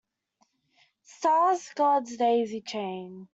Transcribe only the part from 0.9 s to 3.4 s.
Stars God's daisy chain.